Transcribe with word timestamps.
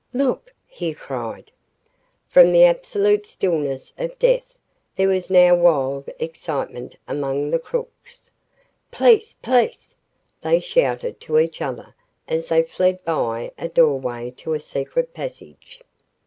"Look!" 0.13 0.51
he 0.65 0.95
cried. 0.95 1.51
From 2.27 2.51
the 2.51 2.63
absolute 2.65 3.27
stillness 3.27 3.93
of 3.99 4.17
death, 4.17 4.55
there 4.95 5.07
was 5.09 5.29
now 5.29 5.53
wild 5.53 6.09
excitement 6.17 6.95
among 7.07 7.51
the 7.51 7.59
crooks. 7.59 8.31
"Police! 8.89 9.35
Police!" 9.35 9.93
they 10.41 10.59
shouted 10.59 11.21
to 11.21 11.37
each 11.37 11.61
other 11.61 11.93
as 12.27 12.47
they 12.47 12.63
fled 12.63 13.05
by 13.05 13.51
a 13.59 13.67
doorway 13.67 14.31
to 14.37 14.53
a 14.55 14.59
secret 14.59 15.13
passage. 15.13 15.79